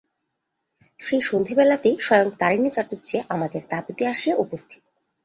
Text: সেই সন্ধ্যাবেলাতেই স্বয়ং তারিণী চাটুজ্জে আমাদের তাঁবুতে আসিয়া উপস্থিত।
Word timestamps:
সেই 0.99 1.21
সন্ধ্যাবেলাতেই 1.21 1.95
স্বয়ং 1.99 2.27
তারিণী 2.39 2.69
চাটুজ্জে 2.69 3.17
আমাদের 3.29 3.61
তাঁবুতে 3.69 4.03
আসিয়া 4.07 4.35
উপস্থিত। 4.35 4.81